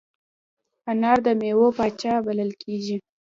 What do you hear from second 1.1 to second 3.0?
د میوو پاچا بلل کېږي.